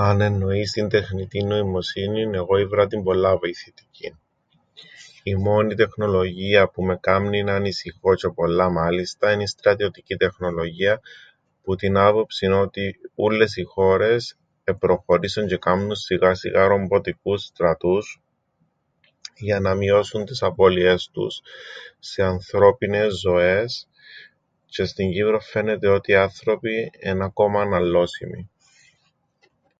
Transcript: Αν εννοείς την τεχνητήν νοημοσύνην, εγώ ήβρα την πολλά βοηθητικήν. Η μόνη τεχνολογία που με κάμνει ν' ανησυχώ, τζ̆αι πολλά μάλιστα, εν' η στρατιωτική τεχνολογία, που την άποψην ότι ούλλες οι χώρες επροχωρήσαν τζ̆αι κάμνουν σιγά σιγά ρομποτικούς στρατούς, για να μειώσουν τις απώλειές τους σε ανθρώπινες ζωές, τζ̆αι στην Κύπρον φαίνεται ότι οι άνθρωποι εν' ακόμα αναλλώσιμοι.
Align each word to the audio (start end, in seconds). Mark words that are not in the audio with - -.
Αν 0.00 0.20
εννοείς 0.20 0.72
την 0.72 0.88
τεχνητήν 0.88 1.46
νοημοσύνην, 1.46 2.34
εγώ 2.34 2.56
ήβρα 2.56 2.86
την 2.86 3.02
πολλά 3.02 3.36
βοηθητικήν. 3.36 4.18
Η 5.22 5.34
μόνη 5.34 5.74
τεχνολογία 5.74 6.68
που 6.68 6.82
με 6.84 6.96
κάμνει 7.00 7.42
ν' 7.42 7.48
ανησυχώ, 7.48 8.10
τζ̆αι 8.14 8.34
πολλά 8.34 8.70
μάλιστα, 8.70 9.28
εν' 9.30 9.40
η 9.40 9.46
στρατιωτική 9.48 10.16
τεχνολογία, 10.16 11.00
που 11.62 11.76
την 11.76 11.96
άποψην 11.96 12.52
ότι 12.52 12.98
ούλλες 13.14 13.56
οι 13.56 13.62
χώρες 13.62 14.36
επροχωρήσαν 14.64 15.46
τζ̆αι 15.46 15.58
κάμνουν 15.58 15.94
σιγά 15.94 16.34
σιγά 16.34 16.66
ρομποτικούς 16.66 17.44
στρατούς, 17.44 18.22
για 19.34 19.60
να 19.60 19.74
μειώσουν 19.74 20.24
τις 20.24 20.42
απώλειές 20.42 21.10
τους 21.12 21.40
σε 21.98 22.22
ανθρώπινες 22.22 23.14
ζωές, 23.14 23.88
τζ̆αι 24.70 24.86
στην 24.86 25.12
Κύπρον 25.12 25.40
φαίνεται 25.40 25.88
ότι 25.88 26.12
οι 26.12 26.16
άνθρωποι 26.16 26.90
εν' 26.98 27.22
ακόμα 27.22 27.60
αναλλώσιμοι. 27.60 28.50